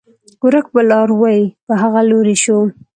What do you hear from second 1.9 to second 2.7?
لوري شو